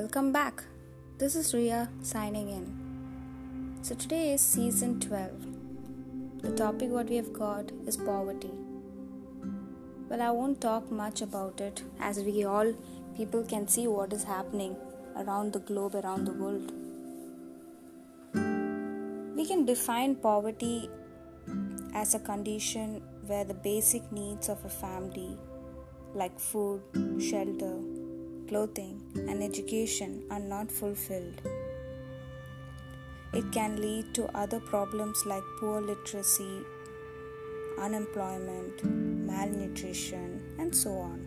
Welcome 0.00 0.32
back. 0.32 0.62
This 1.18 1.34
is 1.36 1.52
Rhea 1.52 1.90
signing 2.00 2.48
in. 2.48 2.64
So 3.82 3.94
today 3.94 4.32
is 4.32 4.40
season 4.40 4.98
12. 4.98 6.40
The 6.40 6.52
topic 6.52 6.88
what 6.88 7.10
we 7.10 7.16
have 7.16 7.34
got 7.34 7.70
is 7.86 7.98
poverty. 7.98 8.50
Well, 10.08 10.22
I 10.22 10.30
won't 10.30 10.62
talk 10.62 10.90
much 10.90 11.20
about 11.20 11.60
it 11.60 11.82
as 12.00 12.20
we 12.20 12.44
all 12.44 12.72
people 13.14 13.44
can 13.44 13.68
see 13.68 13.86
what 13.88 14.14
is 14.14 14.24
happening 14.24 14.74
around 15.16 15.52
the 15.52 15.58
globe, 15.58 15.94
around 15.94 16.24
the 16.24 16.32
world. 16.32 16.72
We 19.36 19.46
can 19.46 19.66
define 19.66 20.14
poverty 20.14 20.88
as 21.92 22.14
a 22.14 22.20
condition 22.20 23.02
where 23.26 23.44
the 23.44 23.60
basic 23.70 24.10
needs 24.10 24.48
of 24.48 24.64
a 24.64 24.70
family 24.70 25.36
like 26.14 26.40
food, 26.40 26.80
shelter, 27.20 27.74
clothing, 28.50 28.94
and 29.28 29.42
education 29.48 30.22
are 30.30 30.44
not 30.52 30.70
fulfilled. 30.70 31.40
It 33.32 33.50
can 33.56 33.80
lead 33.80 34.12
to 34.14 34.24
other 34.36 34.58
problems 34.58 35.24
like 35.24 35.42
poor 35.58 35.80
literacy, 35.80 36.62
unemployment, 37.78 38.82
malnutrition, 38.84 40.42
and 40.58 40.74
so 40.74 40.90
on. 41.10 41.20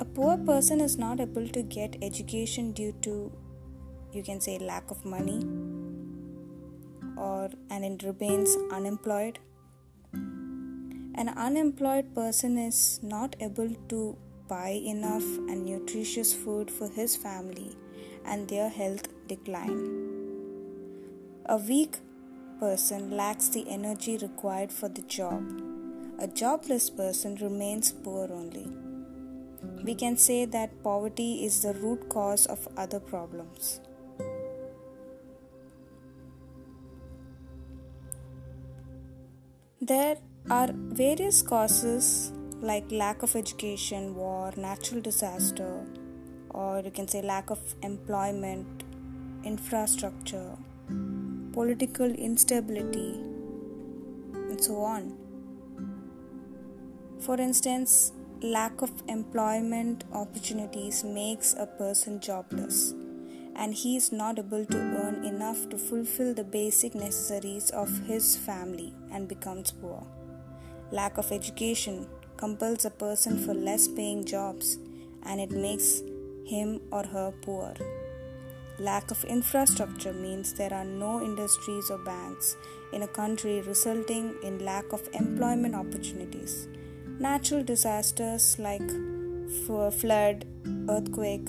A 0.00 0.04
poor 0.04 0.36
person 0.38 0.80
is 0.80 0.98
not 0.98 1.20
able 1.20 1.46
to 1.56 1.62
get 1.62 1.96
education 2.02 2.72
due 2.72 2.92
to, 3.02 3.30
you 4.12 4.24
can 4.24 4.40
say, 4.40 4.58
lack 4.58 4.90
of 4.90 5.04
money, 5.04 5.38
or 7.16 7.50
and 7.70 7.84
it 7.84 8.02
remains 8.02 8.56
unemployed. 8.72 9.38
An 11.14 11.28
unemployed 11.28 12.12
person 12.16 12.58
is 12.58 12.98
not 13.02 13.36
able 13.38 13.72
to 13.90 14.16
buy 14.52 14.70
enough 14.94 15.26
and 15.50 15.64
nutritious 15.64 16.30
food 16.34 16.70
for 16.70 16.88
his 16.88 17.16
family 17.16 17.70
and 18.26 18.48
their 18.48 18.68
health 18.68 19.06
decline. 19.26 19.78
A 21.46 21.56
weak 21.56 21.96
person 22.60 23.16
lacks 23.20 23.48
the 23.48 23.62
energy 23.76 24.18
required 24.18 24.70
for 24.70 24.88
the 24.88 25.04
job. 25.14 25.62
A 26.18 26.26
jobless 26.26 26.90
person 26.90 27.36
remains 27.36 27.92
poor 27.92 28.28
only. 28.40 28.66
We 29.84 29.94
can 29.94 30.18
say 30.18 30.44
that 30.56 30.76
poverty 30.82 31.30
is 31.46 31.62
the 31.62 31.72
root 31.72 32.08
cause 32.10 32.44
of 32.46 32.68
other 32.76 33.00
problems. 33.00 33.80
There 39.80 40.16
are 40.50 40.70
various 41.02 41.42
causes 41.42 42.32
like 42.62 42.90
lack 42.92 43.24
of 43.24 43.34
education, 43.34 44.14
war, 44.14 44.52
natural 44.56 45.00
disaster, 45.00 45.84
or 46.50 46.80
you 46.80 46.92
can 46.92 47.08
say 47.08 47.20
lack 47.20 47.50
of 47.50 47.58
employment, 47.82 48.84
infrastructure, 49.44 50.56
political 51.52 52.06
instability, 52.06 53.14
and 54.34 54.62
so 54.62 54.76
on. 54.76 55.18
For 57.18 57.40
instance, 57.40 58.12
lack 58.42 58.80
of 58.80 58.92
employment 59.08 60.04
opportunities 60.12 61.02
makes 61.02 61.54
a 61.54 61.66
person 61.66 62.20
jobless 62.20 62.94
and 63.54 63.74
he 63.74 63.96
is 63.96 64.12
not 64.12 64.38
able 64.38 64.64
to 64.64 64.78
earn 64.78 65.24
enough 65.24 65.68
to 65.68 65.76
fulfill 65.76 66.32
the 66.32 66.44
basic 66.44 66.94
necessities 66.94 67.70
of 67.70 67.90
his 68.06 68.36
family 68.36 68.94
and 69.12 69.28
becomes 69.28 69.72
poor. 69.72 70.06
Lack 70.90 71.18
of 71.18 71.30
education 71.32 72.08
compels 72.36 72.84
a 72.84 72.90
person 72.90 73.38
for 73.38 73.54
less 73.54 73.88
paying 73.88 74.24
jobs 74.24 74.78
and 75.24 75.40
it 75.40 75.50
makes 75.50 76.02
him 76.46 76.80
or 76.90 77.04
her 77.04 77.32
poor. 77.42 77.74
Lack 78.78 79.10
of 79.10 79.24
infrastructure 79.24 80.12
means 80.12 80.54
there 80.54 80.72
are 80.72 80.84
no 80.84 81.22
industries 81.22 81.90
or 81.90 81.98
banks 81.98 82.56
in 82.92 83.02
a 83.02 83.08
country, 83.08 83.60
resulting 83.60 84.34
in 84.42 84.64
lack 84.64 84.92
of 84.92 85.08
employment 85.12 85.74
opportunities. 85.74 86.68
Natural 87.20 87.62
disasters 87.62 88.58
like 88.58 88.90
flood, 89.66 90.44
earthquake, 90.88 91.48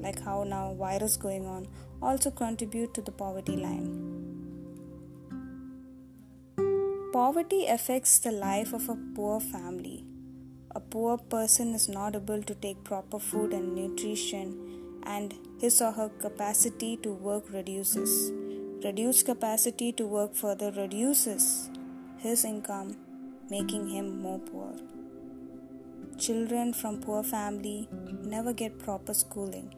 like 0.00 0.20
how 0.20 0.44
now 0.44 0.74
virus 0.74 1.16
going 1.16 1.46
on 1.46 1.66
also 2.02 2.30
contribute 2.30 2.94
to 2.94 3.02
the 3.02 3.12
poverty 3.12 3.56
line 3.56 4.18
poverty 7.12 7.66
affects 7.66 8.18
the 8.18 8.30
life 8.30 8.72
of 8.72 8.88
a 8.88 8.96
poor 9.14 9.40
family 9.40 10.04
a 10.74 10.80
poor 10.80 11.16
person 11.18 11.74
is 11.74 11.88
not 11.88 12.14
able 12.14 12.42
to 12.42 12.54
take 12.54 12.82
proper 12.84 13.18
food 13.18 13.52
and 13.52 13.74
nutrition 13.74 14.52
and 15.04 15.34
his 15.60 15.80
or 15.80 15.92
her 15.92 16.08
capacity 16.08 16.96
to 16.98 17.12
work 17.12 17.50
reduces 17.52 18.30
reduced 18.84 19.26
capacity 19.26 19.90
to 19.92 20.06
work 20.06 20.34
further 20.34 20.70
reduces 20.72 21.70
his 22.18 22.44
income 22.44 22.96
making 23.50 23.88
him 23.88 24.20
more 24.20 24.38
poor 24.38 24.72
children 26.18 26.72
from 26.72 27.00
poor 27.00 27.22
family 27.22 27.88
never 28.22 28.52
get 28.52 28.78
proper 28.78 29.14
schooling 29.14 29.72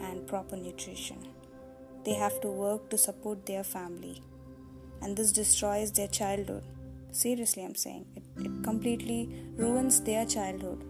and 0.00 0.26
proper 0.26 0.56
nutrition. 0.56 1.18
They 2.04 2.14
have 2.14 2.40
to 2.42 2.48
work 2.48 2.90
to 2.90 2.98
support 2.98 3.46
their 3.46 3.64
family, 3.64 4.22
and 5.00 5.16
this 5.16 5.32
destroys 5.32 5.92
their 5.92 6.08
childhood. 6.08 6.64
Seriously, 7.12 7.64
I'm 7.64 7.74
saying 7.74 8.06
it, 8.16 8.22
it 8.44 8.64
completely 8.64 9.28
ruins 9.56 10.00
their 10.00 10.24
childhood. 10.24 10.84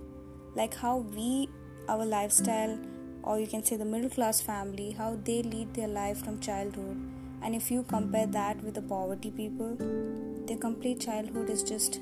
Like 0.55 0.75
how 0.75 0.99
we, 0.99 1.49
our 1.89 2.05
lifestyle, 2.05 2.79
or 3.23 3.39
you 3.39 3.47
can 3.47 3.65
say 3.65 3.77
the 3.77 3.85
middle 3.85 4.11
class 4.11 4.41
family, 4.41 4.93
how 4.93 5.19
they 5.25 5.43
lead 5.43 5.75
their 5.75 5.89
life 5.89 6.25
from 6.25 6.41
childhood, 6.41 7.01
and 7.43 7.55
if 7.55 7.71
you 7.71 7.83
compare 7.85 8.27
that 8.27 8.63
with 8.63 8.75
the 8.75 8.83
poverty 8.83 9.31
people, 9.31 9.77
their 10.47 10.59
complete 10.59 11.01
childhood 11.01 11.49
is 11.49 11.63
just 11.63 12.01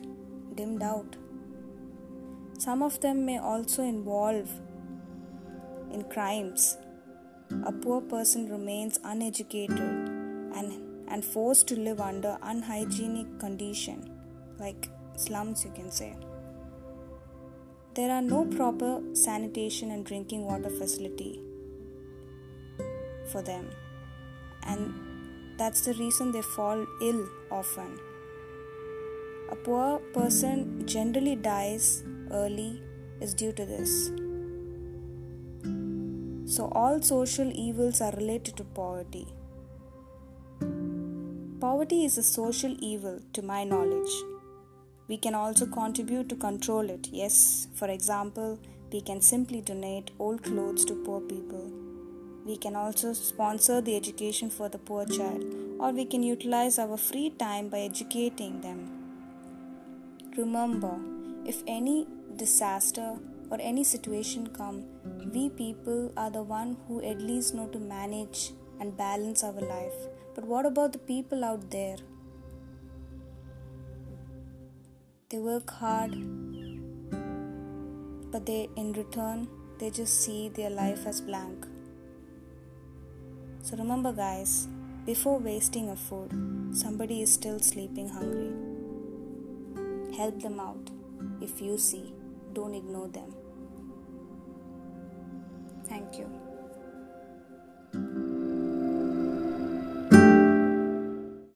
dimmed 0.55 0.83
out. 0.83 1.17
Some 2.59 2.83
of 2.83 3.01
them 3.01 3.25
may 3.25 3.39
also 3.39 3.83
involve 3.83 4.51
in 5.93 6.05
crimes 6.05 6.77
a 7.65 7.73
poor 7.73 8.01
person 8.01 8.49
remains 8.51 8.99
uneducated 9.05 9.79
and, 9.79 10.88
and 11.11 11.25
forced 11.25 11.67
to 11.69 11.77
live 11.77 12.01
under 12.01 12.39
unhygienic 12.43 13.39
condition 13.39 14.11
like 14.59 14.89
slums 15.17 15.65
you 15.65 15.71
can 15.73 15.91
say. 15.91 16.15
There 17.95 18.11
are 18.11 18.23
no 18.23 18.45
proper 18.45 19.01
sanitation 19.13 19.91
and 19.91 20.05
drinking 20.05 20.45
water 20.45 20.71
facility 20.71 21.41
for 23.33 23.43
them 23.43 23.71
and 24.65 24.95
that's 25.59 25.81
the 25.81 25.95
reason 25.95 26.31
they 26.33 26.43
fall 26.43 26.87
ill 27.03 27.27
often. 27.51 27.99
A 29.51 29.57
poor 29.57 29.99
person 30.13 30.87
generally 30.87 31.35
dies 31.35 32.05
early 32.31 32.83
is 33.21 33.35
due 33.35 33.53
to 33.53 33.65
this. 33.65 34.11
So, 36.55 36.69
all 36.73 37.03
social 37.03 37.51
evils 37.55 38.01
are 38.01 38.13
related 38.13 38.57
to 38.59 38.65
poverty. 38.65 39.27
Poverty 41.89 42.05
is 42.05 42.19
a 42.19 42.23
social 42.23 42.77
evil, 42.81 43.19
to 43.33 43.41
my 43.41 43.65
knowledge. 43.65 44.11
We 45.09 45.17
can 45.17 45.35
also 45.35 45.65
contribute 45.65 46.29
to 46.29 46.37
control 46.37 46.91
it. 46.91 47.09
Yes, 47.11 47.67
for 47.77 47.89
example, 47.89 48.59
we 48.93 49.01
can 49.01 49.23
simply 49.23 49.63
donate 49.63 50.11
old 50.19 50.43
clothes 50.43 50.85
to 50.85 50.95
poor 51.07 51.23
people. 51.23 51.73
We 52.45 52.59
can 52.59 52.77
also 52.77 53.15
sponsor 53.15 53.81
the 53.81 53.97
education 53.97 54.51
for 54.51 54.69
the 54.69 54.77
poor 54.77 55.07
child, 55.07 55.47
or 55.79 55.93
we 55.93 56.05
can 56.05 56.23
utilize 56.23 56.79
our 56.79 56.99
free 56.99 57.31
time 57.31 57.71
by 57.71 57.79
educating 57.79 58.61
them. 58.61 58.85
Remember, 60.37 60.95
if 61.47 61.63
any 61.67 62.07
disaster 62.37 63.17
or 63.49 63.59
any 63.63 63.83
situation 63.83 64.49
come 64.49 64.85
we 65.33 65.49
people 65.49 66.13
are 66.19 66.31
the 66.31 66.43
one 66.43 66.77
who 66.87 67.03
at 67.03 67.27
least 67.33 67.55
know 67.55 67.67
to 67.69 67.79
manage 67.79 68.51
and 68.79 68.95
balance 68.95 69.43
our 69.43 69.63
life 69.75 70.01
but 70.39 70.47
what 70.47 70.67
about 70.71 70.93
the 70.97 71.01
people 71.11 71.45
out 71.45 71.65
there 71.71 71.97
they 75.31 75.41
work 75.47 75.73
hard 75.79 76.13
but 78.35 78.47
they 78.51 78.61
in 78.83 78.93
return 78.99 79.43
they 79.81 79.91
just 79.91 80.21
see 80.27 80.49
their 80.61 80.71
life 80.71 81.09
as 81.13 81.21
blank 81.31 81.67
so 83.63 83.77
remember 83.83 84.13
guys 84.13 84.55
before 85.11 85.39
wasting 85.49 85.91
a 85.97 85.97
food 86.05 86.39
somebody 86.85 87.21
is 87.27 87.35
still 87.41 87.59
sleeping 87.73 88.09
hungry 88.21 88.53
help 90.23 90.41
them 90.49 90.61
out 90.69 90.97
if 91.49 91.61
you 91.61 91.77
see 91.77 92.07
don't 92.59 92.75
ignore 92.75 93.09
them. 93.09 93.35
Thank 95.89 96.19
you. 96.19 96.48